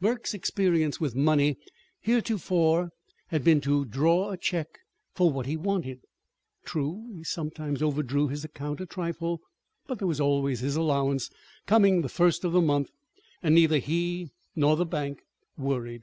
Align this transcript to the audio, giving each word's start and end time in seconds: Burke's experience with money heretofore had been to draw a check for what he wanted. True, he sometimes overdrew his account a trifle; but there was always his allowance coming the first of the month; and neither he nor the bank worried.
Burke's 0.00 0.34
experience 0.34 0.98
with 0.98 1.14
money 1.14 1.56
heretofore 2.00 2.90
had 3.28 3.44
been 3.44 3.60
to 3.60 3.84
draw 3.84 4.32
a 4.32 4.36
check 4.36 4.66
for 5.14 5.30
what 5.30 5.46
he 5.46 5.56
wanted. 5.56 6.00
True, 6.64 7.08
he 7.14 7.22
sometimes 7.22 7.80
overdrew 7.80 8.26
his 8.26 8.42
account 8.44 8.80
a 8.80 8.86
trifle; 8.86 9.40
but 9.86 10.00
there 10.00 10.08
was 10.08 10.20
always 10.20 10.58
his 10.58 10.74
allowance 10.74 11.30
coming 11.66 12.02
the 12.02 12.08
first 12.08 12.42
of 12.42 12.50
the 12.50 12.60
month; 12.60 12.90
and 13.40 13.54
neither 13.54 13.78
he 13.78 14.30
nor 14.56 14.74
the 14.74 14.84
bank 14.84 15.20
worried. 15.56 16.02